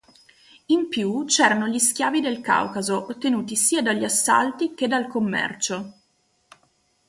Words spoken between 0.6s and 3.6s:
In più c'erano gli schiavi dal Caucaso, ottenuti